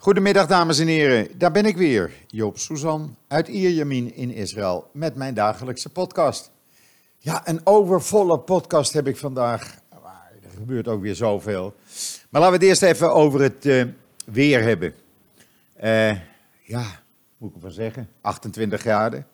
Goedemiddag 0.00 0.46
dames 0.46 0.78
en 0.78 0.86
heren, 0.86 1.38
daar 1.38 1.50
ben 1.50 1.66
ik 1.66 1.76
weer, 1.76 2.12
Joop 2.26 2.58
Suzan 2.58 3.16
uit 3.28 3.48
Ierjemien 3.48 4.14
in 4.14 4.30
Israël 4.30 4.90
met 4.92 5.14
mijn 5.14 5.34
dagelijkse 5.34 5.88
podcast. 5.88 6.50
Ja, 7.18 7.48
een 7.48 7.60
overvolle 7.64 8.38
podcast 8.38 8.92
heb 8.92 9.06
ik 9.06 9.16
vandaag, 9.16 9.78
er 10.42 10.50
gebeurt 10.56 10.88
ook 10.88 11.02
weer 11.02 11.14
zoveel. 11.14 11.74
Maar 12.28 12.40
laten 12.40 12.58
we 12.58 12.64
het 12.64 12.68
eerst 12.68 12.82
even 12.82 13.12
over 13.12 13.40
het 13.40 13.66
uh, 13.66 13.84
weer 14.24 14.62
hebben. 14.62 14.94
Uh, 15.84 16.10
ja, 16.62 16.84
moet 17.38 17.48
ik 17.48 17.54
ervan 17.54 17.70
zeggen, 17.70 18.08
28 18.20 18.80
graden. 18.80 19.26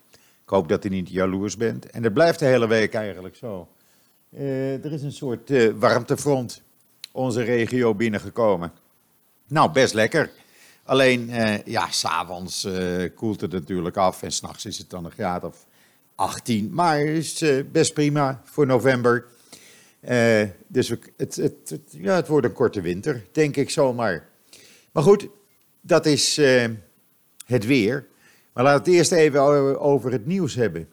Ik 0.42 0.48
hoop 0.48 0.68
dat 0.68 0.84
u 0.84 0.88
niet 0.88 1.08
jaloers 1.08 1.56
bent. 1.56 1.90
En 1.90 2.02
dat 2.02 2.12
blijft 2.12 2.38
de 2.38 2.46
hele 2.46 2.66
week 2.66 2.94
eigenlijk 2.94 3.36
zo. 3.36 3.68
Uh, 4.30 4.84
er 4.84 4.92
is 4.92 5.02
een 5.02 5.12
soort 5.12 5.52
warmtefront 5.78 6.62
onze 7.12 7.42
regio 7.42 7.94
binnengekomen. 7.94 8.72
Nou, 9.48 9.72
best 9.72 9.94
lekker. 9.94 10.30
Alleen, 10.84 11.28
uh, 11.30 11.62
ja, 11.64 11.90
s'avonds 11.90 12.64
uh, 12.64 13.10
koelt 13.14 13.40
het 13.40 13.52
natuurlijk 13.52 13.96
af 13.96 14.22
en 14.22 14.32
s'nachts 14.32 14.64
is 14.64 14.78
het 14.78 14.90
dan 14.90 15.04
een 15.04 15.10
graad 15.10 15.44
of 15.44 15.66
18. 16.14 16.74
Maar 16.74 17.00
is 17.00 17.42
uh, 17.42 17.64
best 17.72 17.94
prima 17.94 18.42
voor 18.44 18.66
november. 18.66 19.24
dus 20.66 20.88
het, 20.88 21.10
het, 21.16 21.36
het, 21.36 21.82
ja, 21.90 22.14
het 22.14 22.28
wordt 22.28 22.46
een 22.46 22.52
korte 22.52 22.80
winter, 22.80 23.24
denk 23.32 23.56
ik 23.56 23.70
zomaar. 23.70 24.28
Maar 24.92 25.02
goed, 25.02 25.28
dat 25.80 26.06
is 26.06 26.36
het 27.46 27.66
weer. 27.66 28.06
Maar 28.52 28.64
laten 28.64 28.84
we 28.84 28.90
het 28.90 28.98
eerst 28.98 29.12
even 29.12 29.40
over 29.80 30.12
het 30.12 30.26
nieuws 30.26 30.54
hebben. 30.54 30.88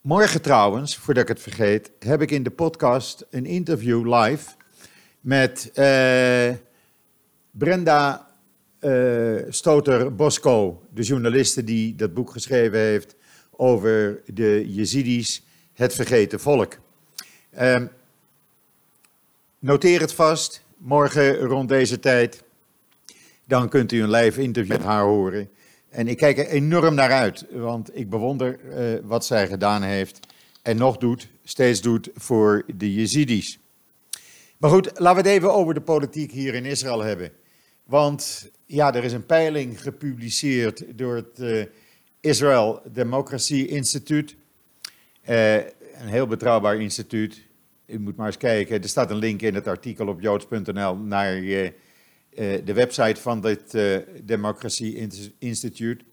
morgen 0.00 0.42
trouwens, 0.42 0.96
voordat 0.96 1.22
ik 1.22 1.28
het 1.28 1.40
vergeet, 1.40 1.90
heb 1.98 2.22
ik 2.22 2.30
in 2.30 2.42
de 2.42 2.50
podcast 2.50 3.26
een 3.30 3.46
interview 3.46 4.14
live 4.14 4.50
met 5.20 5.70
Brenda 7.50 8.28
uh, 8.80 9.42
Stoter-Bosco, 9.48 10.82
de 10.94 11.02
journaliste 11.02 11.64
die 11.64 11.94
dat 11.94 12.14
boek 12.14 12.30
geschreven 12.30 12.78
heeft 12.78 13.16
over 13.50 14.22
de 14.26 14.64
Jezidis, 14.66 15.44
het 15.72 15.94
vergeten 15.94 16.40
volk. 16.40 16.78
Uh, 17.60 17.82
noteer 19.58 20.00
het 20.00 20.14
vast, 20.14 20.64
morgen 20.76 21.36
rond 21.36 21.68
deze 21.68 21.98
tijd. 21.98 22.42
Dan 23.44 23.68
kunt 23.68 23.92
u 23.92 24.02
een 24.02 24.10
live 24.10 24.42
interview 24.42 24.72
met 24.72 24.82
haar 24.82 25.04
horen. 25.04 25.48
En 25.88 26.08
ik 26.08 26.16
kijk 26.16 26.38
er 26.38 26.46
enorm 26.46 26.94
naar 26.94 27.12
uit, 27.12 27.46
want 27.52 27.96
ik 27.96 28.10
bewonder 28.10 28.60
uh, 28.64 28.98
wat 29.02 29.24
zij 29.24 29.46
gedaan 29.46 29.82
heeft 29.82 30.20
en 30.62 30.76
nog 30.76 30.96
doet, 30.96 31.28
steeds 31.44 31.80
doet 31.80 32.10
voor 32.14 32.64
de 32.76 32.94
Jezidis. 32.94 33.59
Maar 34.60 34.70
goed, 34.70 34.90
laten 34.98 35.22
we 35.22 35.28
het 35.28 35.38
even 35.38 35.54
over 35.54 35.74
de 35.74 35.80
politiek 35.80 36.32
hier 36.32 36.54
in 36.54 36.64
Israël 36.64 37.00
hebben. 37.00 37.32
Want 37.84 38.50
ja, 38.66 38.94
er 38.94 39.04
is 39.04 39.12
een 39.12 39.26
peiling 39.26 39.82
gepubliceerd 39.82 40.98
door 40.98 41.16
het 41.16 41.38
uh, 41.40 41.64
Israel 42.20 42.82
Democracy 42.92 43.54
Institute. 43.54 44.34
Uh, 45.28 45.54
een 45.54 46.08
heel 46.08 46.26
betrouwbaar 46.26 46.80
instituut. 46.80 47.46
U 47.86 47.98
moet 47.98 48.16
maar 48.16 48.26
eens 48.26 48.36
kijken. 48.36 48.82
Er 48.82 48.88
staat 48.88 49.10
een 49.10 49.16
link 49.16 49.42
in 49.42 49.54
het 49.54 49.66
artikel 49.66 50.08
op 50.08 50.20
joods.nl 50.20 50.96
naar 50.96 51.36
uh, 51.36 51.68
de 52.64 52.72
website 52.72 53.20
van 53.20 53.40
dit 53.40 53.78
Democracy 54.22 55.08
Institute. 55.38 56.04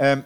Um, 0.00 0.24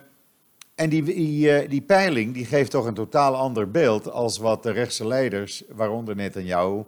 en 0.75 0.89
die, 0.89 1.03
die, 1.03 1.69
die, 1.69 1.83
peiling 1.83 2.35
die 2.35 2.47
geeft 2.47 2.71
toch 2.71 2.87
een 2.87 2.95
totaal 2.95 3.37
ander 3.37 3.71
beeld 3.71 4.11
als 4.11 4.39
wat 4.39 4.63
de 4.63 4.71
rechtse 4.71 5.07
leiders, 5.07 5.63
waaronder 5.69 6.17
Netanyahu, 6.17 6.85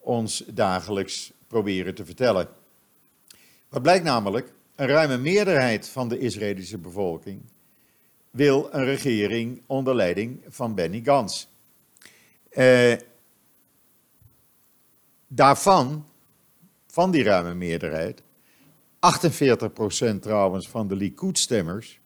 ons 0.00 0.44
dagelijks 0.46 1.32
proberen 1.46 1.94
te 1.94 2.04
vertellen. 2.04 2.48
Wat 3.68 3.82
blijkt 3.82 4.04
namelijk? 4.04 4.52
Een 4.74 4.86
ruime 4.86 5.18
meerderheid 5.18 5.88
van 5.88 6.08
de 6.08 6.18
Israëlische 6.18 6.78
bevolking 6.78 7.42
wil 8.30 8.68
een 8.72 8.84
regering 8.84 9.62
onder 9.66 9.94
leiding 9.94 10.44
van 10.48 10.74
Benny 10.74 11.00
Gantz. 11.04 11.46
Eh, 12.48 12.92
daarvan, 15.26 16.06
van 16.86 17.10
die 17.10 17.22
ruime 17.22 17.54
meerderheid, 17.54 18.22
48% 18.98 20.22
trouwens 20.22 20.68
van 20.68 20.88
de 20.88 20.96
Likud-stemmers, 20.96 22.00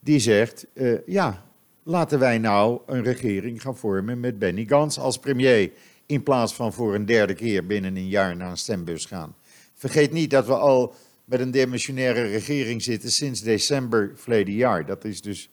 die 0.00 0.18
zegt, 0.18 0.66
uh, 0.74 0.98
ja, 1.06 1.44
laten 1.82 2.18
wij 2.18 2.38
nou 2.38 2.80
een 2.86 3.02
regering 3.02 3.62
gaan 3.62 3.76
vormen 3.76 4.20
met 4.20 4.38
Benny 4.38 4.64
Gantz 4.64 4.98
als 4.98 5.18
premier, 5.18 5.72
in 6.08 6.22
plaats 6.22 6.54
van 6.54 6.72
voor 6.72 6.94
een 6.94 7.06
derde 7.06 7.34
keer 7.34 7.66
binnen 7.66 7.96
een 7.96 8.08
jaar 8.08 8.36
naar 8.36 8.50
een 8.50 8.56
stembus 8.56 9.04
gaan. 9.04 9.36
Vergeet 9.74 10.12
niet 10.12 10.30
dat 10.30 10.46
we 10.46 10.56
al 10.56 10.94
met 11.24 11.40
een 11.40 11.50
demissionaire 11.50 12.22
regering 12.22 12.82
zitten 12.82 13.10
sinds 13.10 13.40
december 13.40 14.12
verleden 14.14 14.54
jaar. 14.54 14.86
Dat 14.86 15.04
is 15.04 15.22
dus 15.22 15.50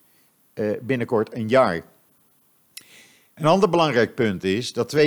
uh, 0.53 0.71
binnenkort 0.81 1.33
een 1.33 1.47
jaar. 1.47 1.83
Een 3.33 3.45
ander 3.45 3.69
belangrijk 3.69 4.15
punt 4.15 4.43
is 4.43 4.73
dat 4.73 4.95
62% 4.95 4.99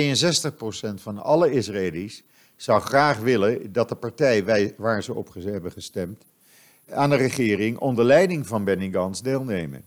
van 0.95 1.17
alle 1.17 1.51
Israëli's 1.51 2.23
zou 2.55 2.81
graag 2.81 3.19
willen 3.19 3.71
dat 3.71 3.89
de 3.89 3.95
partij 3.95 4.73
waar 4.77 5.03
ze 5.03 5.13
op 5.13 5.33
hebben 5.33 5.71
gestemd 5.71 6.25
aan 6.89 7.09
de 7.09 7.15
regering 7.15 7.77
onder 7.77 8.05
leiding 8.05 8.47
van 8.47 8.63
Benny 8.63 8.89
Gantz 8.91 9.21
deelnemen. 9.21 9.85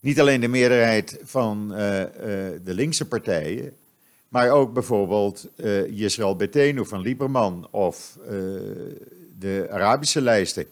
Niet 0.00 0.20
alleen 0.20 0.40
de 0.40 0.48
meerderheid 0.48 1.18
van 1.22 1.72
uh, 1.72 2.00
uh, 2.00 2.06
de 2.64 2.74
linkse 2.74 3.08
partijen, 3.08 3.76
maar 4.28 4.50
ook 4.50 4.72
bijvoorbeeld 4.72 5.48
uh, 5.56 5.90
Yisrael 5.90 6.36
Betenu 6.36 6.86
van 6.86 7.00
Lieberman 7.00 7.68
of 7.70 8.18
uh, 8.20 8.28
de 9.38 9.66
Arabische 9.70 10.20
lijsten. 10.20 10.66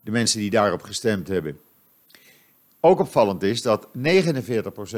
De 0.00 0.10
mensen 0.10 0.40
die 0.40 0.50
daarop 0.50 0.82
gestemd 0.82 1.28
hebben. 1.28 1.58
Ook 2.80 3.00
opvallend 3.00 3.42
is 3.42 3.62
dat 3.62 3.86
49% 3.86 3.90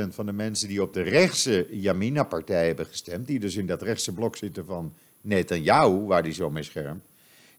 van 0.08 0.26
de 0.26 0.32
mensen 0.32 0.69
die 0.69 0.82
op 0.82 0.94
de 0.94 1.02
rechtse 1.02 1.66
Yamina-partij 1.70 2.66
hebben 2.66 2.86
gestemd, 2.86 3.26
die 3.26 3.41
dus 3.41 3.56
in 3.56 3.66
dat 3.66 3.82
rechtse 3.82 4.12
blok 4.12 4.36
zitten 4.36 4.64
van 4.64 4.94
Netanyahu, 5.20 6.06
waar 6.06 6.22
die 6.22 6.32
zo 6.32 6.50
mee 6.50 6.62
schermt, 6.62 7.04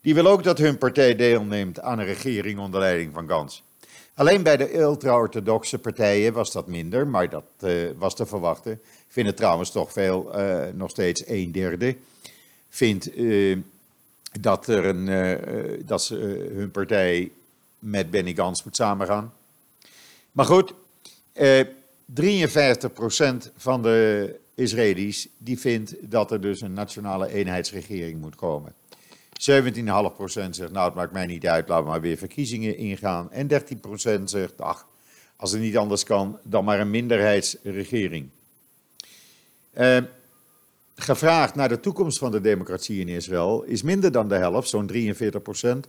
die 0.01 0.13
wil 0.13 0.27
ook 0.27 0.43
dat 0.43 0.57
hun 0.57 0.77
partij 0.77 1.15
deelneemt 1.15 1.79
aan 1.79 1.99
een 1.99 2.05
regering 2.05 2.59
onder 2.59 2.79
leiding 2.79 3.13
van 3.13 3.29
Gans. 3.29 3.63
Alleen 4.15 4.43
bij 4.43 4.57
de 4.57 4.79
ultra-orthodoxe 4.79 5.79
partijen 5.79 6.33
was 6.33 6.51
dat 6.51 6.67
minder, 6.67 7.07
maar 7.07 7.29
dat 7.29 7.43
uh, 7.63 7.89
was 7.97 8.15
te 8.15 8.25
verwachten 8.25 8.81
vinden 9.07 9.35
trouwens 9.35 9.71
toch 9.71 9.91
veel, 9.91 10.39
uh, 10.39 10.65
nog 10.73 10.89
steeds 10.89 11.27
een 11.27 11.51
derde, 11.51 11.97
vindt 12.69 13.17
uh, 13.17 13.57
dat, 14.39 14.67
er 14.67 14.85
een, 14.85 15.85
dat 15.85 16.03
ze, 16.03 16.15
hun 16.53 16.71
partij 16.71 17.31
met 17.79 18.11
Benny 18.11 18.33
Gans 18.33 18.63
moet 18.63 18.75
samengaan. 18.75 19.33
Maar 20.31 20.45
goed, 20.45 20.73
53% 20.73 20.73
van 23.55 23.81
de 23.81 24.35
Israëli's 24.55 25.27
die 25.37 25.59
vindt 25.59 25.95
dat 25.99 26.31
er 26.31 26.41
dus 26.41 26.61
een 26.61 26.73
nationale 26.73 27.27
eenheidsregering 27.27 28.21
moet 28.21 28.35
komen. 28.35 28.73
17,5% 29.51 30.49
zegt, 30.49 30.71
nou 30.71 30.85
het 30.85 30.93
maakt 30.93 31.11
mij 31.11 31.25
niet 31.25 31.47
uit, 31.47 31.67
laten 31.67 31.83
we 31.83 31.89
maar 31.89 32.01
weer 32.01 32.17
verkiezingen 32.17 32.77
ingaan. 32.77 33.31
En 33.31 33.47
13% 34.19 34.23
zegt, 34.23 34.61
ach, 34.61 34.87
als 35.35 35.51
het 35.51 35.61
niet 35.61 35.77
anders 35.77 36.03
kan, 36.03 36.39
dan 36.43 36.63
maar 36.63 36.79
een 36.79 36.89
minderheidsregering. 36.89 38.29
Uh, 39.77 39.97
gevraagd 40.95 41.55
naar 41.55 41.69
de 41.69 41.79
toekomst 41.79 42.17
van 42.17 42.31
de 42.31 42.41
democratie 42.41 42.99
in 42.99 43.07
Israël 43.07 43.63
is 43.63 43.81
minder 43.81 44.11
dan 44.11 44.27
de 44.27 44.35
helft, 44.35 44.69
zo'n 44.69 44.87
43 44.87 45.41
procent, 45.41 45.87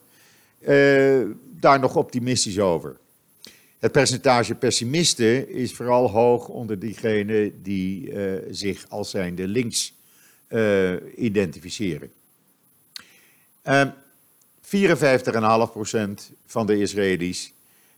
uh, 0.59 1.23
daar 1.43 1.81
nog 1.81 1.97
optimistisch 1.97 2.59
over. 2.59 2.97
Het 3.79 3.93
percentage 3.93 4.55
pessimisten 4.55 5.49
is 5.49 5.75
vooral 5.75 6.11
hoog 6.11 6.49
onder 6.49 6.79
diegenen 6.79 7.63
die 7.63 8.11
uh, 8.11 8.33
zich 8.51 8.87
als 8.89 9.11
zijnde 9.11 9.49
links 9.49 9.93
identificeren. 11.17 12.11
54,5% 13.65 13.71
van 16.47 16.67
de 16.67 16.79
Israëli's 16.81 17.53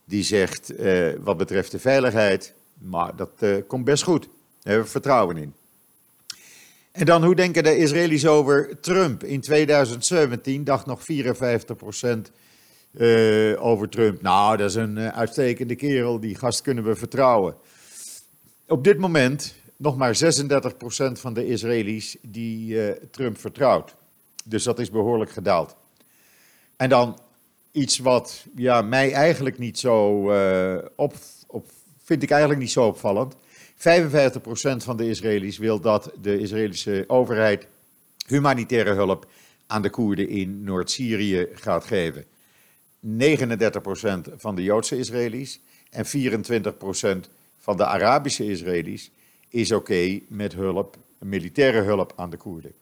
die 0.05 0.23
zegt 0.23 0.73
wat 1.21 1.37
betreft 1.37 1.71
de 1.71 1.79
veiligheid, 1.79 2.55
maar 2.79 3.17
dat 3.17 3.31
komt 3.67 3.85
best 3.85 4.03
goed. 4.03 4.23
Daar 4.23 4.31
hebben 4.63 4.85
we 4.85 4.91
vertrouwen 4.91 5.37
in. 5.37 5.55
En 6.97 7.05
dan, 7.05 7.25
hoe 7.25 7.35
denken 7.35 7.63
de 7.63 7.77
Israëli's 7.77 8.27
over 8.27 8.81
Trump? 8.81 9.25
In 9.25 9.41
2017 9.41 10.65
dacht 10.65 10.87
nog 10.87 11.05
54 11.05 11.77
procent 11.77 12.31
uh, 12.93 13.65
over 13.65 13.89
Trump. 13.89 14.23
Nou, 14.23 14.57
dat 14.57 14.69
is 14.69 14.75
een 14.75 14.97
uh, 14.97 15.09
uitstekende 15.09 15.75
kerel, 15.75 16.21
die 16.21 16.35
gast 16.35 16.61
kunnen 16.61 16.85
we 16.85 16.97
vertrouwen. 16.97 17.55
Op 18.67 18.85
dit 18.85 18.99
moment 18.99 19.55
nog 19.77 19.97
maar 19.97 20.15
36 20.15 20.77
procent 20.77 21.21
van 21.21 21.35
de 21.35 21.47
Israëli's 21.47 22.17
die 22.23 22.75
uh, 22.75 22.91
Trump 23.11 23.39
vertrouwt. 23.39 23.95
Dus 24.49 24.65
dat 24.65 24.79
is 24.79 24.91
behoorlijk 24.91 25.31
gedaald. 25.31 25.77
En 26.77 26.89
dan 26.89 27.19
iets 27.73 27.99
wat 27.99 28.45
ja, 28.55 28.83
mij 28.83 29.13
eigenlijk 29.13 29.59
niet 29.59 29.79
zo 29.79 30.21
op, 30.97 31.15
op, 31.47 31.71
vind 32.05 32.23
ik 32.23 32.31
eigenlijk 32.31 32.61
niet 32.61 32.71
zo 32.71 32.87
opvallend. 32.87 33.35
55% 33.35 33.39
van 34.77 34.97
de 34.97 35.09
Israëli's 35.09 35.59
wil 35.59 35.81
dat 35.81 36.11
de 36.21 36.39
Israëlische 36.39 37.05
overheid 37.07 37.67
humanitaire 38.27 38.93
hulp 38.93 39.27
aan 39.67 39.83
de 39.83 39.91
Koerden 39.91 40.29
in 40.29 40.63
Noord-Syrië 40.65 41.49
gaat 41.53 41.85
geven. 41.85 42.25
39% 43.07 44.35
van 44.37 44.55
de 44.55 44.63
Joodse 44.63 44.99
Israëli's 44.99 45.61
en 45.91 46.07
24% 47.27 47.31
van 47.59 47.77
de 47.77 47.87
Arabische 47.87 48.51
Israëli's 48.51 49.11
is 49.49 49.73
oké 49.73 50.21
met 50.29 50.53
hulp, 50.53 50.97
militaire 51.19 51.81
hulp 51.81 52.13
aan 52.17 52.31
de 52.31 52.37
Koerden. 52.37 52.73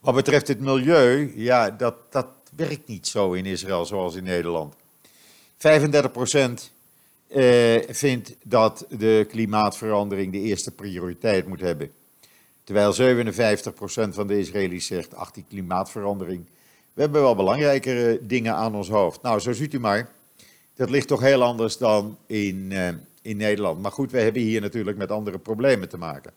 Wat 0.00 0.14
betreft 0.14 0.48
het 0.48 0.60
milieu, 0.60 1.32
ja, 1.36 1.70
dat, 1.70 1.94
dat 2.10 2.26
werkt 2.56 2.86
niet 2.86 3.06
zo 3.06 3.32
in 3.32 3.46
Israël 3.46 3.86
zoals 3.86 4.14
in 4.14 4.24
Nederland. 4.24 4.74
35% 4.74 4.78
eh, 7.26 7.76
vindt 7.88 8.34
dat 8.42 8.86
de 8.88 9.26
klimaatverandering 9.28 10.32
de 10.32 10.38
eerste 10.38 10.70
prioriteit 10.70 11.46
moet 11.46 11.60
hebben. 11.60 11.92
Terwijl 12.64 12.94
57% 12.94 14.14
van 14.14 14.26
de 14.26 14.38
Israëli's 14.38 14.86
zegt, 14.86 15.14
ach 15.14 15.30
die 15.30 15.44
klimaatverandering, 15.48 16.44
we 16.92 17.00
hebben 17.02 17.22
wel 17.22 17.34
belangrijkere 17.34 18.18
dingen 18.26 18.54
aan 18.54 18.74
ons 18.74 18.88
hoofd. 18.88 19.22
Nou, 19.22 19.40
zo 19.40 19.52
ziet 19.52 19.74
u 19.74 19.80
maar, 19.80 20.10
dat 20.74 20.90
ligt 20.90 21.08
toch 21.08 21.20
heel 21.20 21.42
anders 21.42 21.76
dan 21.76 22.18
in, 22.26 22.68
uh, 22.70 22.88
in 23.22 23.36
Nederland. 23.36 23.82
Maar 23.82 23.92
goed, 23.92 24.10
we 24.10 24.20
hebben 24.20 24.42
hier 24.42 24.60
natuurlijk 24.60 24.96
met 24.96 25.10
andere 25.10 25.38
problemen 25.38 25.88
te 25.88 25.98
maken. 25.98 26.32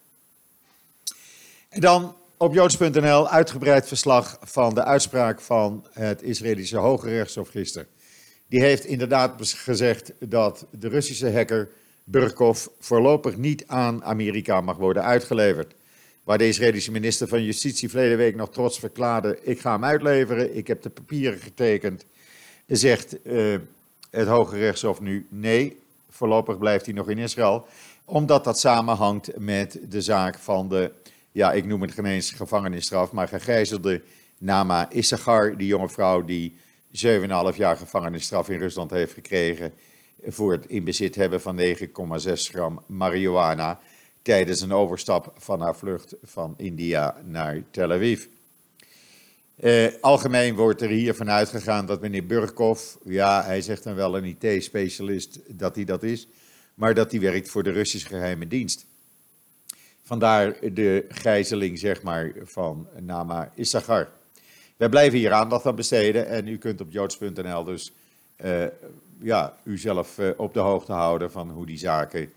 En 1.70 1.82
dan 1.82 2.16
op 2.44 2.54
joods.nl 2.54 3.30
uitgebreid 3.30 3.88
verslag 3.88 4.38
van 4.42 4.74
de 4.74 4.84
uitspraak 4.84 5.42
van 5.42 5.86
het 5.92 6.22
Israëlische 6.22 6.78
Hoge 6.78 7.10
Rechtshof 7.10 7.50
gisteren. 7.50 7.88
Die 8.48 8.60
heeft 8.60 8.86
inderdaad 8.86 9.34
gezegd 9.40 10.14
dat 10.20 10.66
de 10.72 10.88
Russische 10.88 11.32
hacker 11.32 11.70
Burkov 12.04 12.66
voorlopig 12.80 13.38
niet 13.38 13.68
aan 13.68 14.04
Amerika 14.04 14.62
mag 14.62 14.78
worden 14.78 15.04
uitgeleverd. 15.04 15.74
Waar 16.24 16.38
de 16.38 16.48
Israëlische 16.48 16.92
minister 16.92 17.28
van 17.28 17.44
Justitie 17.44 17.90
verleden 17.90 18.18
week 18.18 18.36
nog 18.36 18.50
trots 18.50 18.80
verklaarde: 18.80 19.40
Ik 19.42 19.60
ga 19.60 19.72
hem 19.72 19.86
uitleveren, 19.86 20.56
ik 20.56 20.68
heb 20.68 20.82
de 20.82 20.90
papieren 20.90 21.40
getekend. 21.40 22.06
Zegt 22.68 23.18
uh, 23.24 23.56
het 24.10 24.28
Hoge 24.28 24.58
Rechtshof 24.58 25.02
nu: 25.02 25.28
Nee, 25.30 25.80
voorlopig 26.10 26.58
blijft 26.58 26.86
hij 26.86 26.94
nog 26.94 27.10
in 27.10 27.18
Israël. 27.18 27.66
Omdat 28.06 28.44
dat 28.44 28.60
samenhangt 28.60 29.38
met 29.38 29.80
de 29.90 30.02
zaak 30.02 30.40
van 30.40 30.70
de, 30.70 30.92
ja, 31.34 31.52
ik 31.52 31.66
noem 31.66 31.82
het 31.82 31.92
geen 31.92 32.06
eens 32.06 32.32
gevangenisstraf, 32.32 33.12
maar 33.12 33.28
gegijzelde 33.28 34.02
Nama 34.38 34.92
Issachar, 34.92 35.58
die 35.58 35.68
jonge 35.68 35.90
vrouw 35.90 36.26
die 36.26 36.56
7,5 36.92 37.56
jaar 37.56 37.78
gevangenisstraf 37.78 38.50
in 38.50 38.60
Rusland 38.60 38.92
heeft 38.92 39.14
gekregen 39.14 39.74
voor 40.26 40.52
het 40.52 40.66
in 40.66 40.84
bezit 40.84 41.16
hebben 41.16 41.42
van 41.42 41.60
9,6 41.60 41.66
gram 42.34 42.84
marihuana 42.86 43.80
tijdens 44.22 44.62
een 44.62 44.72
overstap 44.72 45.34
van 45.38 45.62
haar 45.62 45.76
vlucht 45.76 46.16
van 46.24 46.54
India 46.58 47.18
naar 47.26 47.64
Tel 47.72 47.92
Aviv. 47.92 48.26
Uh, 49.60 49.88
algemeen 50.02 50.56
wordt 50.56 50.82
er 50.82 50.90
hier 50.90 51.16
vanuit 51.16 51.50
gegaan 51.50 51.86
dat 51.86 52.02
meneer 52.02 52.26
Burkov, 52.26 52.82
ja, 53.04 53.44
hij 53.44 53.62
zegt 53.62 53.84
dan 53.84 53.96
wel 53.96 54.18
een 54.18 54.38
IT-specialist 54.40 55.40
dat 55.48 55.76
hij 55.76 55.84
dat 55.84 56.04
is, 56.04 56.28
maar 56.74 56.94
dat 56.94 57.12
hij 57.12 57.20
werkt 57.20 57.50
voor 57.50 57.64
de 57.64 57.72
Russische 57.72 58.08
geheime 58.08 58.48
dienst. 58.48 58.86
Vandaar 60.04 60.56
de 60.74 61.06
gijzeling, 61.10 61.80
zeg 61.80 62.02
maar, 62.02 62.32
van 62.44 62.88
Nama 63.00 63.52
Issachar. 63.56 64.10
Wij 64.78 64.90
blijven 64.90 65.20
hier 65.20 65.32
aandacht 65.32 65.66
aan 65.66 65.76
besteden 65.76 66.28
en 66.28 66.48
u 66.48 66.58
kunt 66.58 66.82
op 66.82 66.92
joods.nl 66.92 67.64
dus 67.64 67.92
uh, 68.46 68.66
ja, 69.22 69.58
uzelf 69.64 70.18
uh, 70.18 70.30
op 70.38 70.54
de 70.54 70.60
hoogte 70.60 70.92
houden 70.92 71.32
van 71.32 71.50
hoe 71.50 71.66
die 71.66 71.78
zaken 71.78 72.32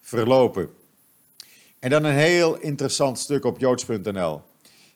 verlopen. 0.00 0.70
En 1.78 1.90
dan 1.90 2.04
een 2.04 2.14
heel 2.14 2.58
interessant 2.58 3.18
stuk 3.18 3.44
op 3.44 3.58
joods.nl. 3.58 4.40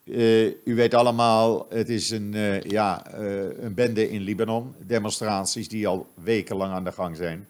Uh, 0.05 0.46
u 0.46 0.75
weet 0.75 0.94
allemaal, 0.94 1.67
het 1.69 1.88
is 1.88 2.11
een, 2.11 2.32
ja, 2.69 3.14
een 3.61 3.75
bende 3.75 4.11
in 4.11 4.20
Libanon. 4.20 4.75
Demonstraties 4.78 5.69
die 5.69 5.87
al 5.87 6.06
wekenlang 6.14 6.73
aan 6.73 6.84
de 6.84 6.93
gang 6.93 7.17
zijn. 7.17 7.46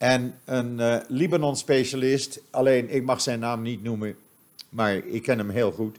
En 0.00 0.40
een 0.44 1.02
Libanon-specialist, 1.08 2.40
alleen 2.50 2.90
ik 2.90 3.04
mag 3.04 3.20
zijn 3.20 3.38
naam 3.38 3.62
niet 3.62 3.82
noemen, 3.82 4.16
maar 4.68 4.94
ik 4.94 5.22
ken 5.22 5.38
hem 5.38 5.50
heel 5.50 5.72
goed. 5.72 5.96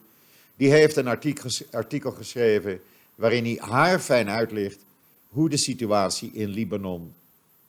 Die 0.55 0.71
heeft 0.71 0.95
een 0.95 1.07
artikel, 1.07 1.49
artikel 1.71 2.11
geschreven 2.11 2.81
waarin 3.15 3.43
hij 3.43 3.57
haar 3.59 3.99
fijn 3.99 4.29
uitlicht 4.29 4.79
hoe 5.27 5.49
de 5.49 5.57
situatie 5.57 6.31
in 6.33 6.49
Libanon 6.49 7.13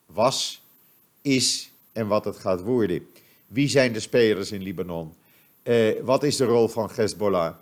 was, 0.07 0.63
is 1.23 1.73
en 1.93 2.07
wat 2.07 2.25
het 2.25 2.37
gaat 2.37 2.61
worden. 2.61 3.07
Wie 3.47 3.69
zijn 3.69 3.93
de 3.93 4.01
spelers 4.01 4.53
in 4.53 4.63
Libanon? 4.63 5.15
wat 6.03 6.23
is 6.23 6.37
de 6.37 6.45
rol 6.45 6.69
van 6.69 6.91
Hezbollah? 6.95 7.55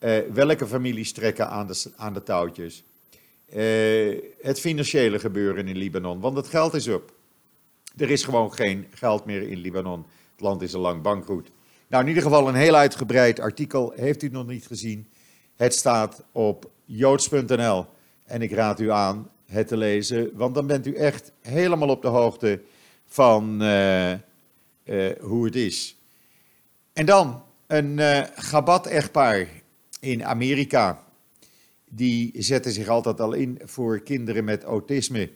Uh, 0.00 0.18
welke 0.32 0.66
families 0.66 1.12
trekken 1.12 1.48
aan 1.48 1.66
de, 1.66 1.90
aan 1.96 2.12
de 2.12 2.22
touwtjes? 2.22 2.82
Het 4.40 4.60
financiële 4.60 5.18
gebeuren 5.18 5.68
in 5.68 5.76
Libanon, 5.76 6.20
want 6.20 6.36
het 6.36 6.48
geld 6.48 6.74
is 6.74 6.88
op. 6.88 7.16
Er 7.98 8.10
is 8.10 8.24
gewoon 8.24 8.52
geen 8.52 8.86
geld 8.90 9.24
meer 9.24 9.48
in 9.48 9.58
Libanon. 9.58 10.06
Het 10.32 10.40
land 10.40 10.62
is 10.62 10.74
al 10.74 10.80
lang 10.80 11.02
bankroet. 11.02 11.50
Nou, 11.88 12.02
in 12.02 12.08
ieder 12.08 12.22
geval 12.22 12.48
een 12.48 12.54
heel 12.54 12.74
uitgebreid 12.74 13.40
artikel. 13.40 13.92
Heeft 13.96 14.22
u 14.22 14.28
nog 14.28 14.46
niet 14.46 14.66
gezien? 14.66 15.08
Het 15.56 15.74
staat 15.74 16.24
op 16.32 16.70
joods.nl. 16.84 17.86
En 18.24 18.42
ik 18.42 18.52
raad 18.52 18.80
u 18.80 18.90
aan 18.90 19.30
het 19.46 19.68
te 19.68 19.76
lezen, 19.76 20.30
want 20.34 20.54
dan 20.54 20.66
bent 20.66 20.86
u 20.86 20.94
echt 20.94 21.32
helemaal 21.40 21.88
op 21.88 22.02
de 22.02 22.08
hoogte 22.08 22.60
van 23.04 23.62
uh, 23.62 24.14
hoe 25.20 25.44
het 25.44 25.56
is. 25.56 25.96
En 26.92 27.06
dan 27.06 27.42
een 27.66 27.98
uh, 27.98 28.22
Gabat-echtpaar 28.34 29.48
in 30.00 30.24
Amerika, 30.24 31.04
die 31.88 32.32
zetten 32.34 32.72
zich 32.72 32.88
altijd 32.88 33.20
al 33.20 33.32
in 33.32 33.60
voor 33.64 34.00
kinderen 34.00 34.44
met 34.44 34.64
autisme. 34.64 35.30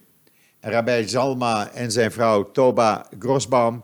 Rabbi 0.64 1.08
Zalma 1.08 1.70
en 1.70 1.92
zijn 1.92 2.12
vrouw 2.12 2.50
Toba 2.50 3.06
Grosbaum, 3.18 3.82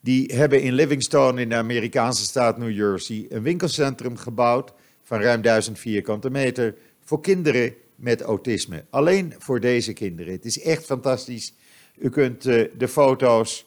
die 0.00 0.34
hebben 0.34 0.62
in 0.62 0.72
Livingstone 0.72 1.40
in 1.40 1.48
de 1.48 1.54
Amerikaanse 1.54 2.24
staat 2.24 2.58
New 2.58 2.70
Jersey 2.70 3.26
een 3.28 3.42
winkelcentrum 3.42 4.16
gebouwd 4.16 4.72
van 5.02 5.20
ruim 5.20 5.42
1000 5.42 5.78
vierkante 5.78 6.30
meter 6.30 6.74
voor 7.04 7.20
kinderen 7.20 7.74
met 7.94 8.20
autisme. 8.20 8.84
Alleen 8.90 9.34
voor 9.38 9.60
deze 9.60 9.92
kinderen. 9.92 10.32
Het 10.32 10.44
is 10.44 10.62
echt 10.62 10.84
fantastisch. 10.84 11.54
U 11.98 12.08
kunt 12.08 12.46
uh, 12.46 12.64
de 12.78 12.88
foto's 12.88 13.66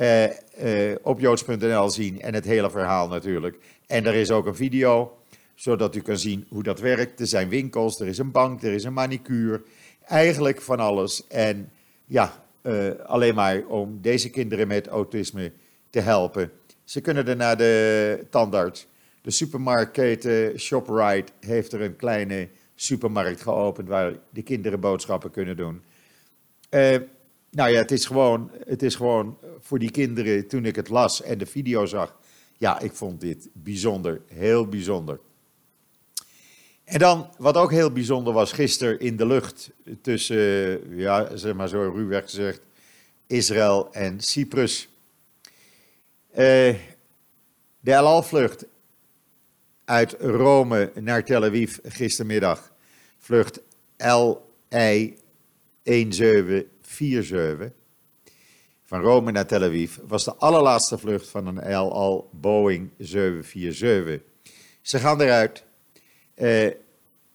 uh, 0.00 0.24
uh, 0.24 0.30
op 1.02 1.20
joods.nl 1.20 1.90
zien 1.90 2.20
en 2.20 2.34
het 2.34 2.44
hele 2.44 2.70
verhaal 2.70 3.08
natuurlijk. 3.08 3.58
En 3.86 4.06
er 4.06 4.14
is 4.14 4.30
ook 4.30 4.46
een 4.46 4.56
video 4.56 5.16
zodat 5.54 5.96
u 5.96 6.00
kan 6.00 6.18
zien 6.18 6.46
hoe 6.48 6.62
dat 6.62 6.80
werkt. 6.80 7.20
Er 7.20 7.26
zijn 7.26 7.48
winkels, 7.48 8.00
er 8.00 8.06
is 8.06 8.18
een 8.18 8.30
bank, 8.30 8.62
er 8.62 8.72
is 8.72 8.84
een 8.84 8.92
manicure, 8.92 9.62
eigenlijk 10.06 10.60
van 10.60 10.78
alles. 10.78 11.26
En 11.26 11.70
ja, 12.12 12.44
uh, 12.62 12.90
alleen 13.04 13.34
maar 13.34 13.66
om 13.66 13.98
deze 14.00 14.30
kinderen 14.30 14.68
met 14.68 14.86
autisme 14.86 15.52
te 15.90 16.00
helpen. 16.00 16.50
Ze 16.84 17.00
kunnen 17.00 17.26
er 17.26 17.36
naar 17.36 17.56
de 17.56 18.26
tandarts. 18.30 18.86
De 19.22 19.30
supermarktketen 19.30 20.60
ShopRite 20.60 21.32
heeft 21.40 21.72
er 21.72 21.80
een 21.80 21.96
kleine 21.96 22.48
supermarkt 22.74 23.42
geopend 23.42 23.88
waar 23.88 24.12
de 24.30 24.42
kinderen 24.42 24.80
boodschappen 24.80 25.30
kunnen 25.30 25.56
doen. 25.56 25.82
Uh, 26.70 26.96
nou 27.50 27.70
ja, 27.70 27.78
het 27.78 27.90
is, 27.90 28.06
gewoon, 28.06 28.50
het 28.64 28.82
is 28.82 28.94
gewoon 28.94 29.38
voor 29.60 29.78
die 29.78 29.90
kinderen, 29.90 30.48
toen 30.48 30.64
ik 30.64 30.76
het 30.76 30.88
las 30.88 31.22
en 31.22 31.38
de 31.38 31.46
video 31.46 31.86
zag, 31.86 32.18
ja, 32.58 32.80
ik 32.80 32.92
vond 32.92 33.20
dit 33.20 33.48
bijzonder, 33.52 34.20
heel 34.26 34.66
bijzonder. 34.66 35.20
En 36.92 36.98
dan, 36.98 37.30
wat 37.38 37.56
ook 37.56 37.70
heel 37.70 37.92
bijzonder 37.92 38.32
was, 38.32 38.52
gisteren 38.52 39.00
in 39.00 39.16
de 39.16 39.26
lucht 39.26 39.70
tussen, 40.02 40.96
ja, 40.96 41.36
zeg 41.36 41.54
maar 41.54 41.68
zo 41.68 41.92
ruwweg 41.94 42.24
gezegd, 42.24 42.60
Israël 43.26 43.92
en 43.92 44.20
Cyprus. 44.20 44.88
Uh, 46.30 46.36
de 47.80 47.92
El 47.92 48.06
Al-vlucht 48.06 48.64
uit 49.84 50.16
Rome 50.20 50.92
naar 50.94 51.24
Tel 51.24 51.44
Aviv 51.44 51.78
gistermiddag, 51.82 52.72
vlucht 53.18 53.60
LI 53.96 55.16
1747, 55.82 57.70
van 58.84 59.00
Rome 59.00 59.32
naar 59.32 59.46
Tel 59.46 59.62
Aviv, 59.62 59.96
was 60.06 60.24
de 60.24 60.34
allerlaatste 60.34 60.98
vlucht 60.98 61.28
van 61.28 61.46
een 61.46 61.60
El 61.60 61.92
Al 61.92 62.28
Boeing 62.32 62.90
747. 62.98 64.20
Ze 64.82 64.98
gaan 64.98 65.20
eruit. 65.20 65.64
Uh, 66.36 66.70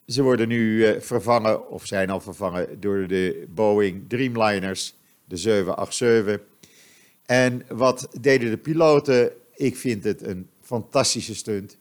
ze 0.08 0.22
worden 0.22 0.48
nu 0.48 0.88
uh, 0.88 1.02
vervangen, 1.02 1.70
of 1.70 1.86
zijn 1.86 2.10
al 2.10 2.20
vervangen, 2.20 2.80
door 2.80 3.08
de 3.08 3.46
Boeing 3.50 4.10
Dreamliners, 4.10 4.96
de 5.26 5.38
787. 5.38 6.40
En 7.26 7.66
wat 7.68 8.08
deden 8.22 8.50
de 8.50 8.58
piloten? 8.58 9.32
Ik 9.56 9.78
vind 9.78 10.04
het 10.04 10.22
een 10.22 10.50
fantastische 10.62 11.36
stunt. 11.36 11.78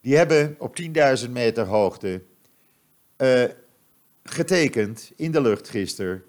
Die 0.00 0.16
hebben 0.16 0.56
op 0.58 0.80
10.000 1.24 1.30
meter 1.30 1.66
hoogte 1.66 2.22
uh, 3.18 3.44
getekend 4.24 5.12
in 5.16 5.32
de 5.32 5.40
lucht 5.40 5.68
gisteren 5.68 6.22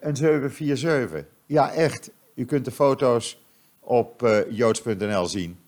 een 0.00 0.16
747. 0.16 1.24
Ja, 1.46 1.72
echt. 1.72 2.10
U 2.34 2.44
kunt 2.44 2.64
de 2.64 2.70
foto's 2.70 3.42
op 3.80 4.44
joods.nl 4.50 5.26
zien. 5.26 5.58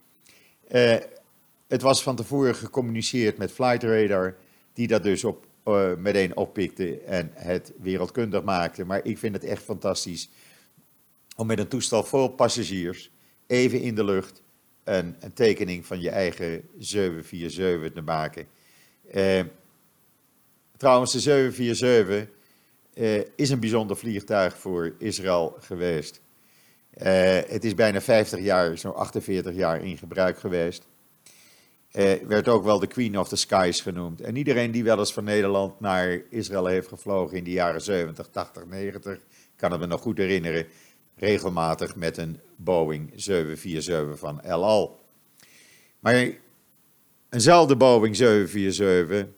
Het 1.74 1.82
was 1.82 2.02
van 2.02 2.16
tevoren 2.16 2.54
gecommuniceerd 2.54 3.38
met 3.38 3.52
Flight 3.52 3.82
Radar, 3.82 4.36
die 4.72 4.86
dat 4.86 5.02
dus 5.02 5.24
op, 5.24 5.46
uh, 5.64 5.94
meteen 5.94 6.36
oppikte 6.36 6.98
en 6.98 7.30
het 7.34 7.72
wereldkundig 7.80 8.42
maakte. 8.42 8.84
Maar 8.84 9.04
ik 9.04 9.18
vind 9.18 9.34
het 9.34 9.44
echt 9.44 9.62
fantastisch 9.62 10.28
om 11.36 11.46
met 11.46 11.58
een 11.58 11.68
toestel 11.68 12.04
vol 12.04 12.28
passagiers 12.28 13.10
even 13.46 13.80
in 13.80 13.94
de 13.94 14.04
lucht 14.04 14.42
een, 14.84 15.16
tekening 15.34 15.86
van 15.86 16.00
je 16.00 16.10
eigen 16.10 16.68
747 16.78 17.92
te 17.92 18.02
maken. 18.02 18.46
Uh, 19.14 19.40
trouwens, 20.76 21.12
de 21.12 21.20
747 21.20 22.28
uh, 22.94 23.22
is 23.36 23.50
een 23.50 23.60
bijzonder 23.60 23.96
vliegtuig 23.96 24.58
voor 24.58 24.94
Israël 24.98 25.56
geweest. 25.60 26.20
Het 27.46 27.64
is 27.64 27.74
bijna 27.74 28.00
50 28.00 28.40
jaar, 28.40 28.78
zo'n 28.78 28.94
48 28.94 29.54
jaar 29.54 29.84
in 29.84 29.98
gebruik 29.98 30.38
geweest. 30.38 30.86
Uh, 31.98 32.12
werd 32.26 32.48
ook 32.48 32.64
wel 32.64 32.78
de 32.78 32.86
Queen 32.86 33.18
of 33.18 33.28
the 33.28 33.36
Skies 33.36 33.80
genoemd. 33.80 34.20
En 34.20 34.36
iedereen 34.36 34.70
die 34.70 34.84
wel 34.84 34.98
eens 34.98 35.12
van 35.12 35.24
Nederland 35.24 35.80
naar 35.80 36.22
Israël 36.30 36.66
heeft 36.66 36.88
gevlogen 36.88 37.36
in 37.36 37.44
de 37.44 37.50
jaren 37.50 37.80
70, 37.80 38.28
80, 38.28 38.66
90, 38.66 39.18
kan 39.56 39.70
het 39.70 39.80
me 39.80 39.86
nog 39.86 40.00
goed 40.00 40.18
herinneren, 40.18 40.66
regelmatig 41.16 41.96
met 41.96 42.16
een 42.16 42.40
Boeing 42.56 43.12
747 43.14 44.18
van 44.18 44.40
El 44.40 44.64
Al. 44.64 45.00
Maar 46.00 46.30
eenzelfde 47.30 47.76
Boeing 47.76 48.16
747 48.16 49.32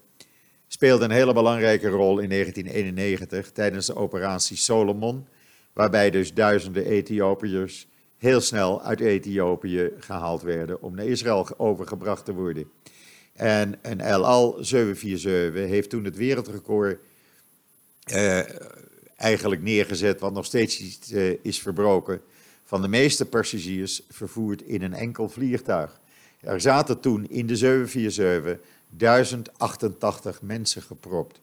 speelde 0.66 1.04
een 1.04 1.10
hele 1.10 1.32
belangrijke 1.32 1.88
rol 1.88 2.18
in 2.18 2.28
1991 2.28 3.52
tijdens 3.52 3.86
de 3.86 3.96
operatie 3.96 4.56
Solomon, 4.56 5.26
waarbij 5.72 6.10
dus 6.10 6.34
duizenden 6.34 6.84
Ethiopiërs 6.84 7.86
heel 8.18 8.40
snel 8.40 8.82
uit 8.82 9.00
Ethiopië 9.00 9.90
gehaald 9.98 10.42
werden 10.42 10.82
om 10.82 10.94
naar 10.94 11.06
Israël 11.06 11.48
overgebracht 11.56 12.24
te 12.24 12.34
worden. 12.34 12.70
En 13.32 13.78
een 13.82 14.00
El 14.00 14.26
Al 14.26 14.56
747 14.60 15.68
heeft 15.68 15.90
toen 15.90 16.04
het 16.04 16.16
wereldrecord 16.16 16.98
uh, 18.12 18.40
eigenlijk 19.16 19.62
neergezet, 19.62 20.20
wat 20.20 20.32
nog 20.32 20.44
steeds 20.44 21.00
uh, 21.12 21.36
is 21.42 21.60
verbroken, 21.60 22.20
van 22.64 22.82
de 22.82 22.88
meeste 22.88 23.26
passagiers 23.26 24.02
vervoerd 24.08 24.62
in 24.62 24.82
een 24.82 24.94
enkel 24.94 25.28
vliegtuig. 25.28 26.00
Er 26.40 26.60
zaten 26.60 27.00
toen 27.00 27.28
in 27.28 27.46
de 27.46 27.56
747 27.56 28.58
1088 28.88 30.42
mensen 30.42 30.82
gepropt. 30.82 31.40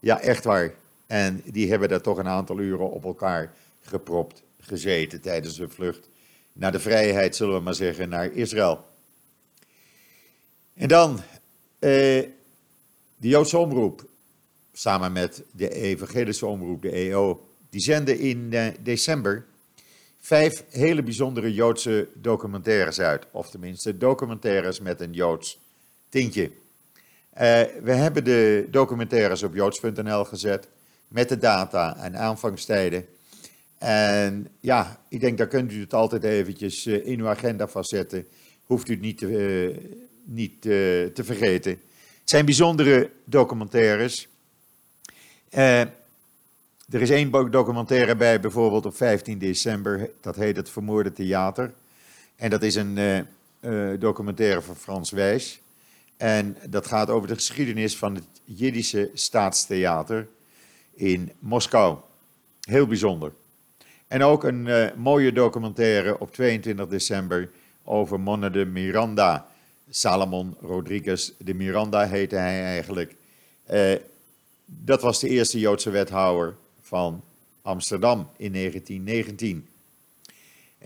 Ja, 0.00 0.20
echt 0.20 0.44
waar. 0.44 0.74
En 1.06 1.42
die 1.44 1.70
hebben 1.70 1.88
daar 1.88 2.00
toch 2.00 2.18
een 2.18 2.28
aantal 2.28 2.58
uren 2.58 2.90
op 2.90 3.04
elkaar 3.04 3.52
gepropt 3.82 4.42
gezeten 4.60 5.20
tijdens 5.20 5.58
hun 5.58 5.70
vlucht 5.70 6.08
naar 6.56 6.72
de 6.72 6.80
vrijheid, 6.80 7.36
zullen 7.36 7.54
we 7.54 7.60
maar 7.60 7.74
zeggen, 7.74 8.08
naar 8.08 8.32
Israël. 8.32 8.84
En 10.74 10.88
dan 10.88 11.20
eh, 11.78 11.90
de 13.16 13.28
Joodse 13.28 13.58
omroep, 13.58 14.04
samen 14.72 15.12
met 15.12 15.42
de 15.52 15.70
evangelische 15.70 16.46
omroep, 16.46 16.82
de 16.82 16.90
EO, 16.90 17.48
die 17.70 17.80
zenden 17.80 18.18
in 18.18 18.52
eh, 18.52 18.66
december 18.80 19.46
vijf 20.20 20.64
hele 20.70 21.02
bijzondere 21.02 21.54
Joodse 21.54 22.08
documentaires 22.14 23.00
uit. 23.00 23.26
Of 23.30 23.50
tenminste 23.50 23.98
documentaires 23.98 24.80
met 24.80 25.00
een 25.00 25.12
Joods 25.12 25.58
tintje. 26.08 26.42
Uh, 26.44 26.50
we 27.82 27.92
hebben 27.92 28.24
de 28.24 28.66
documentaires 28.70 29.42
op 29.42 29.54
joods.nl 29.54 30.24
gezet 30.24 30.68
met 31.08 31.28
de 31.28 31.38
data 31.38 31.96
en 31.96 32.16
aanvangstijden. 32.16 33.06
En 33.78 34.48
ja, 34.60 35.00
ik 35.08 35.20
denk, 35.20 35.38
daar 35.38 35.46
kunt 35.46 35.72
u 35.72 35.80
het 35.80 35.94
altijd 35.94 36.24
eventjes 36.24 36.86
uh, 36.86 37.06
in 37.06 37.20
uw 37.20 37.28
agenda 37.28 37.68
vastzetten. 37.68 38.26
Hoeft 38.64 38.88
u 38.88 38.92
het 38.92 39.02
niet, 39.02 39.18
te, 39.18 39.26
uh, 39.26 39.76
niet 40.24 40.62
te 40.62 41.22
vergeten. 41.24 41.72
Het 42.20 42.30
zijn 42.30 42.44
bijzondere 42.44 43.10
documentaires. 43.24 44.28
er 45.50 45.92
is 46.88 47.10
één 47.10 47.30
documentaire 47.50 48.16
bij, 48.16 48.40
bijvoorbeeld 48.40 48.86
op 48.86 48.96
15 48.96 49.38
december. 49.38 50.10
Dat 50.20 50.36
heet 50.36 50.56
Het 50.56 50.70
Vermoorde 50.70 51.12
Theater. 51.12 51.72
En 52.36 52.50
dat 52.50 52.62
is 52.62 52.74
een 52.74 53.26
documentaire 53.98 54.62
van 54.62 54.76
Frans 54.76 55.10
Wijs. 55.10 55.60
En 56.16 56.56
dat 56.68 56.86
gaat 56.86 57.10
over 57.10 57.28
de 57.28 57.34
geschiedenis 57.34 57.96
van 57.96 58.14
het 58.14 58.24
Jiddische 58.44 59.10
staatstheater 59.14 60.28
in 60.94 61.32
Moskou. 61.38 61.98
Heel 62.60 62.86
bijzonder. 62.86 63.32
En 64.08 64.22
ook 64.22 64.44
een 64.44 64.66
uh, 64.66 64.86
mooie 64.96 65.32
documentaire 65.32 66.18
op 66.18 66.32
22 66.32 66.88
december 66.88 67.50
over 67.84 68.20
Monne 68.20 68.50
de 68.50 68.64
Miranda. 68.64 69.46
Salomon 69.90 70.56
Rodriguez 70.60 71.32
de 71.38 71.54
Miranda 71.54 72.06
heette 72.06 72.36
hij 72.36 72.64
eigenlijk. 72.64 73.14
Uh, 73.70 73.94
dat 74.64 75.02
was 75.02 75.20
de 75.20 75.28
eerste 75.28 75.58
Joodse 75.58 75.90
wethouder 75.90 76.56
van 76.80 77.22
Amsterdam 77.62 78.28
in 78.36 78.52
1919. 78.52 79.68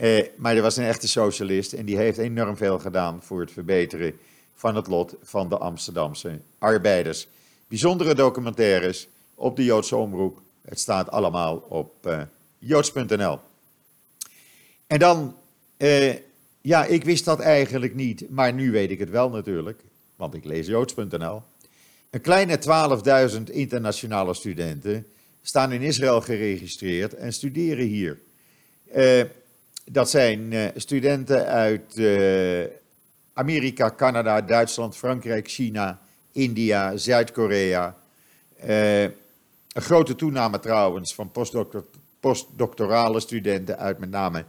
Uh, 0.01 0.19
eh, 0.19 0.27
maar 0.37 0.53
hij 0.53 0.63
was 0.63 0.77
een 0.77 0.85
echte 0.85 1.09
socialist 1.09 1.73
en 1.73 1.85
die 1.85 1.97
heeft 1.97 2.19
enorm 2.19 2.57
veel 2.57 2.79
gedaan 2.79 3.23
voor 3.23 3.41
het 3.41 3.53
verbeteren 3.53 4.19
van 4.55 4.77
het 4.77 4.87
lot 4.87 5.15
van 5.23 5.49
de 5.49 5.59
Amsterdamse 5.59 6.41
arbeiders. 6.59 7.29
Bijzondere 7.69 8.15
documentaires 8.15 9.09
op 9.35 9.57
de 9.57 9.65
Joodse 9.65 9.97
Omroep. 9.97 10.41
Het 10.63 10.81
staat 10.81 11.11
allemaal 11.11 11.57
op 11.57 12.09
joods.nl. 12.61 13.41
En 14.87 14.99
dan, 14.99 15.37
uh, 15.79 16.15
ja, 16.61 16.85
ik 16.85 17.05
wist 17.05 17.25
dat 17.25 17.41
eigenlijk 17.41 17.95
niet, 17.95 18.31
maar 18.31 18.53
nu 18.53 18.71
weet 18.71 18.91
ik 18.91 18.99
het 18.99 19.11
wel 19.11 19.31
natuurlijk, 19.31 19.85
want 20.17 20.35
ik 20.35 20.45
lees 20.45 20.67
joods.nl. 20.67 21.43
Een 22.11 22.21
kleine 22.21 22.59
12.000 23.37 23.43
internationale 23.43 24.35
studenten 24.35 25.07
staan 25.43 25.73
in 25.73 25.83
Israël 25.83 26.21
geregistreerd 26.21 27.15
en 27.15 27.33
studeren 27.33 27.87
hier. 27.87 28.19
Uh, 28.97 29.23
dat 29.85 30.11
zijn 30.11 30.73
studenten 30.77 31.47
uit 31.47 32.01
Amerika, 33.33 33.95
Canada, 33.97 34.41
Duitsland, 34.41 34.97
Frankrijk, 34.97 35.49
China, 35.49 36.01
India, 36.33 36.97
Zuid-Korea. 36.97 37.97
Een 38.61 39.13
grote 39.73 40.15
toename 40.15 40.59
trouwens 40.59 41.15
van 41.15 41.31
postdoctorale 42.21 43.21
studenten 43.21 43.79
uit 43.79 43.99
met 43.99 44.11
name 44.11 44.45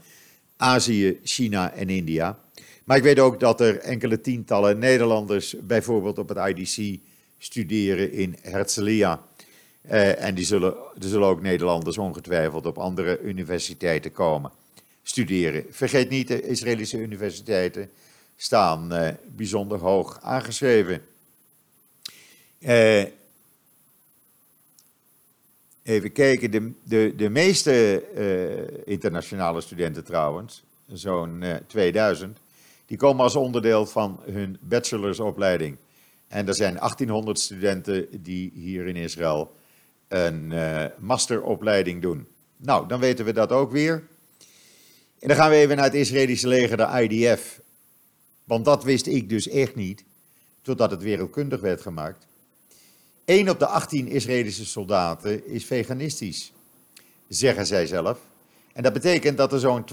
Azië, 0.58 1.20
China 1.24 1.74
en 1.74 1.90
India. 1.90 2.40
Maar 2.84 2.98
ik 2.98 3.04
weet 3.04 3.20
ook 3.20 3.40
dat 3.40 3.62
er 3.62 3.80
enkele 3.80 4.22
tientallen 4.22 4.80
Nederlanders 4.80 5.56
bijvoorbeeld 5.62 6.18
op 6.18 6.30
het 6.30 6.58
IDC 6.58 7.00
studeren 7.38 8.12
in 8.12 8.36
Herzliya. 8.42 9.24
Uh, 9.86 10.24
en 10.24 10.36
die 10.36 10.46
zullen, 10.46 10.74
er 10.74 11.08
zullen 11.08 11.28
ook 11.28 11.42
Nederlanders 11.42 11.98
ongetwijfeld 11.98 12.66
op 12.66 12.78
andere 12.78 13.20
universiteiten 13.20 14.12
komen 14.12 14.52
studeren. 15.04 15.66
Vergeet 15.70 16.10
niet 16.10 16.28
de 16.28 16.42
Israëlische 16.42 16.98
universiteiten 16.98 17.90
staan 18.36 18.94
uh, 18.94 19.10
bijzonder 19.36 19.80
hoog 19.80 20.20
aangeschreven. 20.22 21.02
Uh, 22.60 23.04
even 25.84 26.12
kijken, 26.12 26.52
de, 26.52 26.72
de, 26.84 27.14
de 27.16 27.30
meeste 27.30 28.04
uh, 28.16 28.94
internationale 28.94 29.62
studenten 29.62 30.04
trouwens, 30.04 30.64
zo'n 30.88 31.44
2000, 31.68 32.38
die 32.86 32.98
komen 32.98 33.24
als 33.24 33.36
onderdeel 33.36 33.86
van 33.86 34.20
hun 34.32 34.58
bachelorsopleiding. 34.62 35.78
En 36.28 36.48
er 36.48 36.56
zijn 36.56 36.76
1800 36.76 37.40
studenten 37.40 38.08
die 38.22 38.52
hier 38.54 38.88
in 38.88 38.96
Israël 38.96 39.56
een 40.08 40.54
masteropleiding 41.00 42.02
doen. 42.02 42.28
Nou, 42.58 42.88
dan 42.88 43.00
weten 43.00 43.26
we 43.26 43.34
dat 43.34 43.52
ook 43.52 43.72
weer. 43.72 44.04
En 45.22 45.28
dan 45.28 45.38
gaan 45.38 45.50
we 45.50 45.56
even 45.56 45.76
naar 45.76 45.86
het 45.86 45.94
Israëlische 45.94 46.48
leger, 46.48 46.78
de 46.78 47.08
IDF. 47.08 47.62
Want 48.44 48.66
dat 48.66 48.84
wist 48.84 49.08
ik 49.08 49.30
dus 49.30 49.48
echt 49.48 49.76
niet, 49.76 50.04
totdat 50.62 50.92
het 50.92 51.02
wereldkundig 51.02 51.62
werd 51.62 51.82
gemaakt. 51.82 52.28
1 53.32 53.50
op 53.50 53.60
de 53.60 53.66
18 53.66 54.08
Israëlische 54.08 54.66
soldaten 54.66 55.48
is 55.48 55.66
veganistisch, 55.66 56.52
zeggen 57.28 57.66
zij 57.66 57.86
zelf. 57.86 58.20
En 58.74 58.84
dat 58.84 58.94
betekent 58.94 59.38
dat 59.38 59.54
er 59.54 59.60
zo'n 59.60 59.86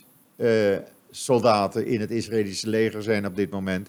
12.000 0.00 0.04
uh, 0.36 0.76
soldaten 1.10 1.86
in 1.86 2.00
het 2.00 2.10
Israëlische 2.10 2.68
leger 2.68 3.02
zijn 3.02 3.26
op 3.26 3.36
dit 3.36 3.50
moment, 3.50 3.88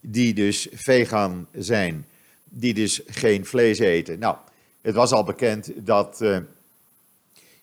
die 0.00 0.34
dus 0.34 0.68
vegan 0.72 1.46
zijn, 1.52 2.06
die 2.44 2.74
dus 2.74 3.00
geen 3.06 3.46
vlees 3.46 3.78
eten. 3.78 4.18
Nou, 4.18 4.36
het 4.80 4.94
was 4.94 5.12
al 5.12 5.24
bekend 5.24 5.70
dat 5.76 6.18
uh, 6.22 6.36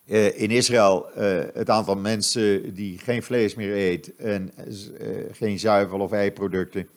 uh, 0.06 0.42
in 0.42 0.52
Israël 0.52 1.10
het 1.54 1.70
aantal 1.70 1.96
mensen 1.96 2.74
die 2.74 2.98
geen 2.98 3.24
vlees 3.24 3.56
meer 3.56 3.76
eet 3.76 4.16
en 4.16 4.52
geen 5.32 5.60
zuivel 5.60 6.00
of 6.00 6.12
eiproducten, 6.12 6.90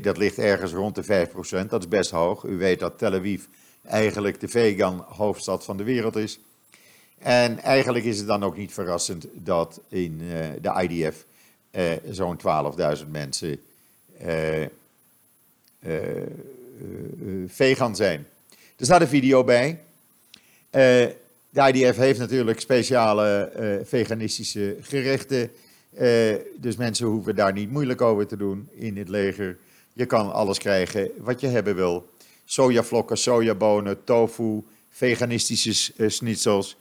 dat 0.00 0.16
ligt 0.16 0.38
ergens 0.38 0.72
rond 0.72 0.94
de 0.94 1.28
5%. 1.64 1.66
Dat 1.68 1.82
is 1.82 1.88
best 1.88 2.10
hoog. 2.10 2.44
U 2.44 2.56
weet 2.56 2.78
dat 2.78 2.98
Tel 2.98 3.12
Aviv 3.14 3.44
eigenlijk 3.84 4.40
de 4.40 4.48
vegan 4.48 5.04
hoofdstad 5.08 5.64
van 5.64 5.76
de 5.76 5.84
wereld 5.84 6.16
is. 6.16 6.40
En 7.18 7.58
eigenlijk 7.58 8.04
is 8.04 8.18
het 8.18 8.26
dan 8.26 8.44
ook 8.44 8.56
niet 8.56 8.72
verrassend 8.72 9.26
dat 9.32 9.80
in 9.88 10.18
de 10.60 10.88
IDF 10.88 11.24
zo'n 12.10 12.40
12.000 12.98 13.06
mensen 13.10 13.60
vegan 17.46 17.96
zijn. 17.96 18.26
Er 18.76 18.84
staat 18.84 19.00
een 19.00 19.08
video 19.08 19.44
bij. 19.44 19.80
de 20.70 21.72
IDF 21.72 21.96
heeft 21.96 22.18
natuurlijk 22.18 22.60
speciale 22.60 23.50
veganistische 23.84 24.76
gerechten. 24.80 25.50
Dus 26.56 26.76
mensen 26.76 27.06
hoeven 27.06 27.34
daar 27.34 27.52
niet 27.52 27.70
moeilijk 27.70 28.00
over 28.00 28.26
te 28.26 28.36
doen 28.36 28.68
in 28.72 28.96
het 28.96 29.08
leger. 29.08 29.58
Je 29.92 30.06
kan 30.06 30.32
alles 30.32 30.58
krijgen 30.58 31.10
wat 31.16 31.40
je 31.40 31.46
hebben 31.46 31.74
wil. 31.74 32.08
Sojavlokken, 32.44 33.18
sojabonen, 33.18 34.04
tofu, 34.04 34.64
veganistische 34.88 35.92
uh, 35.96 36.08
schnitzels, 36.08 36.76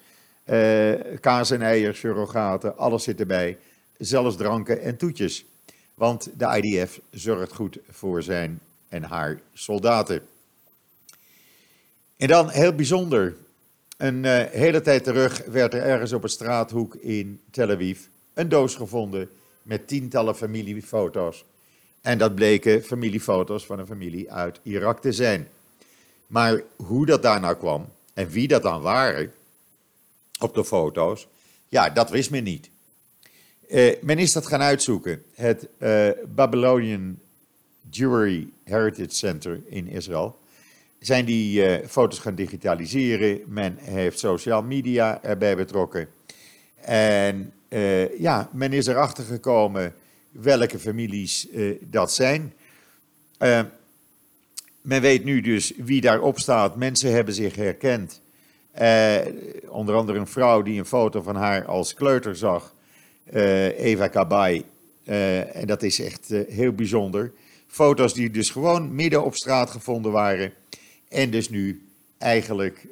uh, 0.45 0.93
kaas 1.19 1.51
en 1.51 1.61
eieren, 1.61 1.95
surrogaten, 1.95 2.77
alles 2.77 3.03
zit 3.03 3.19
erbij. 3.19 3.57
Zelfs 3.97 4.35
dranken 4.35 4.81
en 4.81 4.97
toetjes. 4.97 5.45
Want 5.93 6.29
de 6.37 6.61
IDF 6.61 6.99
zorgt 7.11 7.53
goed 7.53 7.77
voor 7.89 8.23
zijn 8.23 8.59
en 8.89 9.03
haar 9.03 9.39
soldaten. 9.53 10.21
En 12.17 12.27
dan 12.27 12.49
heel 12.49 12.73
bijzonder. 12.73 13.35
Een 13.97 14.25
hele 14.51 14.81
tijd 14.81 15.03
terug 15.03 15.45
werd 15.45 15.73
er 15.73 15.81
ergens 15.81 16.13
op 16.13 16.23
een 16.23 16.29
straathoek 16.29 16.95
in 16.95 17.41
Tel 17.51 17.69
Aviv 17.69 17.99
een 18.37 18.49
doos 18.49 18.75
gevonden 18.75 19.29
met 19.61 19.87
tientallen 19.87 20.35
familiefoto's. 20.35 21.45
En 22.01 22.17
dat 22.17 22.35
bleken 22.35 22.83
familiefoto's 22.83 23.65
van 23.65 23.79
een 23.79 23.87
familie 23.87 24.31
uit 24.31 24.59
Irak 24.63 25.01
te 25.01 25.11
zijn. 25.11 25.47
Maar 26.27 26.61
hoe 26.75 27.05
dat 27.05 27.21
daar 27.21 27.39
nou 27.39 27.55
kwam 27.55 27.89
en 28.13 28.29
wie 28.29 28.47
dat 28.47 28.61
dan 28.61 28.81
waren 28.81 29.33
op 30.39 30.55
de 30.55 30.65
foto's, 30.65 31.27
ja, 31.69 31.89
dat 31.89 32.09
wist 32.09 32.29
men 32.31 32.43
niet. 32.43 32.69
Uh, 33.69 33.93
men 34.01 34.17
is 34.17 34.33
dat 34.33 34.47
gaan 34.47 34.61
uitzoeken. 34.61 35.23
Het 35.33 35.67
uh, 35.77 36.09
Babylonian 36.35 37.19
Jewelry 37.89 38.47
Heritage 38.63 39.15
Center 39.15 39.61
in 39.65 39.87
Israël 39.87 40.39
zijn 40.99 41.25
die 41.25 41.79
uh, 41.79 41.87
foto's 41.87 42.19
gaan 42.19 42.35
digitaliseren. 42.35 43.41
Men 43.45 43.77
heeft 43.77 44.19
social 44.19 44.63
media 44.63 45.23
erbij 45.23 45.55
betrokken. 45.55 46.09
En 46.81 47.53
ja, 48.17 48.49
men 48.53 48.73
is 48.73 48.87
erachter 48.87 49.23
gekomen 49.23 49.93
welke 50.31 50.79
families 50.79 51.47
dat 51.79 52.13
zijn. 52.13 52.53
Men 54.81 55.01
weet 55.01 55.23
nu 55.23 55.41
dus 55.41 55.73
wie 55.77 56.01
daarop 56.01 56.39
staat. 56.39 56.75
Mensen 56.75 57.11
hebben 57.11 57.33
zich 57.33 57.55
herkend. 57.55 58.21
Onder 59.67 59.95
andere 59.95 60.19
een 60.19 60.27
vrouw 60.27 60.61
die 60.61 60.79
een 60.79 60.85
foto 60.85 61.21
van 61.21 61.35
haar 61.35 61.65
als 61.65 61.93
kleuter 61.93 62.35
zag. 62.35 62.73
Eva 63.77 64.07
Kabay. 64.07 64.65
Uh, 65.05 65.55
en 65.55 65.67
dat 65.67 65.83
is 65.83 65.99
echt 65.99 66.27
heel 66.49 66.71
bijzonder. 66.71 67.31
Foto's 67.67 68.13
die 68.13 68.31
dus 68.31 68.49
gewoon 68.49 68.95
midden 68.95 69.23
op 69.23 69.35
straat 69.35 69.69
gevonden 69.69 70.11
waren. 70.11 70.53
En 71.09 71.29
dus 71.29 71.49
nu 71.49 71.87
eigenlijk 72.17 72.87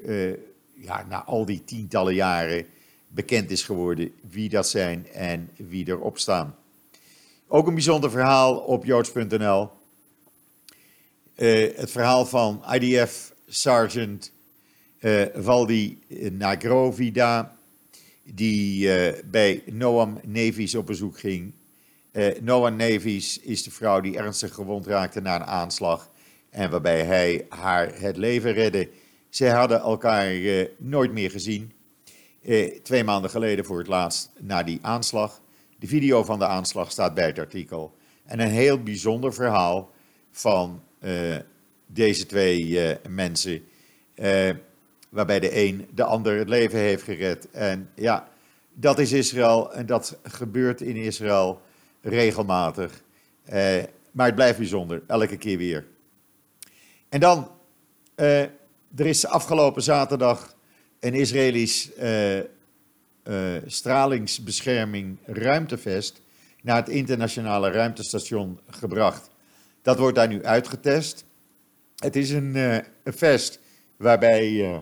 ja, 0.74 1.06
na 1.10 1.24
al 1.24 1.46
die 1.46 1.64
tientallen 1.66 2.14
jaren 2.14 2.66
bekend 3.16 3.52
is 3.52 3.64
geworden 3.64 4.12
wie 4.30 4.50
dat 4.50 4.70
zijn 4.70 5.08
en 5.12 5.50
wie 5.56 5.88
erop 5.88 6.18
staan. 6.18 6.56
Ook 7.48 7.68
een 7.68 7.74
bijzonder 7.74 8.12
verhaal 8.12 8.58
op 8.58 8.86
joods.nl. 8.86 9.70
Uh, 11.36 11.78
het 11.78 11.92
verhaal 11.92 12.26
van 12.26 12.64
IDF 12.72 13.34
Sergeant 13.48 14.34
Valdi 15.34 16.00
Nagrovida, 16.32 17.58
die 18.24 18.88
uh, 18.88 19.14
bij 19.26 19.64
Noam 19.66 20.20
Nevis 20.24 20.76
op 20.76 20.86
bezoek 20.86 21.20
ging. 21.20 21.54
Noam 22.42 22.76
Nevis 22.76 23.40
is 23.40 23.64
de 23.64 23.72
vrouw 23.72 24.02
die 24.02 24.18
ernstig 24.18 24.54
gewond 24.54 24.88
raakte 24.88 25.22
na 25.22 25.36
een 25.36 25.44
aanslag 25.44 26.12
en 26.50 26.70
waarbij 26.70 27.04
hij 27.04 27.46
haar 27.50 28.00
het 28.00 28.18
leven 28.18 28.54
redde. 28.54 28.90
Zij 29.30 29.50
hadden 29.50 29.80
elkaar 29.80 30.36
nooit 30.78 31.12
meer 31.12 31.32
gezien. 31.32 31.75
Twee 32.84 33.04
maanden 33.04 33.30
geleden 33.30 33.66
voor 33.66 33.78
het 33.78 33.88
laatst 33.88 34.32
na 34.40 34.64
die 34.64 34.80
aanslag. 34.82 35.42
De 35.80 35.88
video 35.88 36.24
van 36.24 36.40
de 36.40 36.46
aanslag 36.46 36.92
staat 36.92 37.14
bij 37.14 37.26
het 37.26 37.40
artikel. 37.40 37.96
En 38.26 38.40
een 38.40 38.50
heel 38.50 38.84
bijzonder 38.84 39.34
verhaal 39.34 39.92
van 40.32 40.84
uh, 41.00 41.36
deze 41.86 42.26
twee 42.26 42.68
uh, 42.68 42.96
mensen. 43.10 43.64
Uh, 44.16 44.50
waarbij 45.10 45.40
de 45.40 45.58
een 45.58 45.88
de 45.94 46.04
ander 46.04 46.38
het 46.38 46.50
leven 46.50 46.80
heeft 46.80 47.04
gered. 47.04 47.52
En 47.52 47.90
ja, 47.96 48.28
dat 48.74 49.00
is 49.00 49.12
Israël 49.12 49.74
en 49.74 49.86
dat 49.86 50.18
gebeurt 50.24 50.82
in 50.82 50.96
Israël 50.96 51.62
regelmatig. 52.02 53.04
maar 54.12 54.26
het 54.26 54.36
blijft 54.36 54.58
bijzonder, 54.58 55.04
elke 55.08 55.38
keer 55.38 55.58
weer. 55.58 55.86
En 57.10 57.20
dan, 57.20 57.52
er 58.16 58.52
is 58.96 59.26
afgelopen 59.26 59.84
zaterdag 59.84 60.55
een 61.06 61.14
Israëlisch 61.14 61.90
stralingsbescherming 63.66 65.18
ruimtevest 65.26 66.22
naar 66.66 66.76
het 66.76 66.90
internationale 66.90 67.72
ruimtestation 67.72 68.60
gebracht. 68.70 69.30
Dat 69.82 69.98
wordt 69.98 70.16
daar 70.16 70.28
nu 70.28 70.44
uitgetest. 70.44 71.26
Het 71.96 72.16
is 72.16 72.30
een, 72.30 72.56
uh, 72.56 72.74
een 73.04 73.14
vest 73.14 73.60
waarbij 73.98 74.52
uh, 74.52 74.78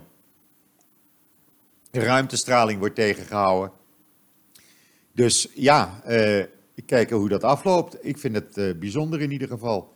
ruimtestraling 1.91 2.79
wordt 2.79 2.95
tegengehouden. 2.95 3.71
Dus 5.11 5.47
ja, 5.53 6.01
uh, 6.07 6.43
kijken 6.85 7.17
hoe 7.17 7.29
dat 7.29 7.43
afloopt. 7.43 8.05
Ik 8.05 8.17
vind 8.17 8.35
het 8.35 8.79
bijzonder 8.79 9.21
in 9.21 9.31
ieder 9.31 9.47
geval. 9.47 9.92